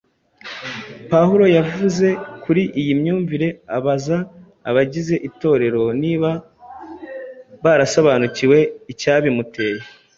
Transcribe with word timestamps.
Pawulo 1.11 1.45
yavuze 1.57 2.07
kuri 2.43 2.63
iyi 2.79 2.93
myumvire 2.99 3.47
abaza 3.77 4.17
abagize 4.69 5.15
Itorero 5.27 5.81
niba 6.01 6.29
barasobanukiwe 7.63 8.57
n’icyabimuteye. 8.85 9.81